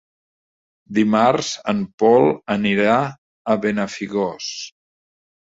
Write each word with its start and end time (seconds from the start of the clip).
Dimarts 0.97 1.51
en 1.73 1.83
Pol 2.05 2.25
anirà 2.55 2.97
a 3.05 3.59
Benafigos. 3.67 4.51